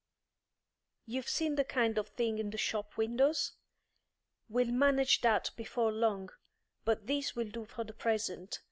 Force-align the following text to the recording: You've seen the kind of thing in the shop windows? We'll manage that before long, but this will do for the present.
You've 1.05 1.29
seen 1.29 1.57
the 1.57 1.63
kind 1.63 1.99
of 1.99 2.07
thing 2.07 2.39
in 2.39 2.49
the 2.49 2.57
shop 2.57 2.97
windows? 2.97 3.51
We'll 4.49 4.71
manage 4.71 5.21
that 5.21 5.51
before 5.55 5.91
long, 5.91 6.31
but 6.83 7.05
this 7.05 7.35
will 7.35 7.51
do 7.51 7.65
for 7.65 7.83
the 7.83 7.93
present. 7.93 8.59